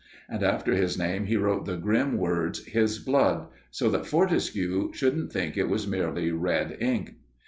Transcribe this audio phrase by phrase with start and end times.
[0.27, 5.31] And after his name he wrote the grim words "his blood," so that Fortescue shouldn't
[5.31, 7.17] think it was merely red ink.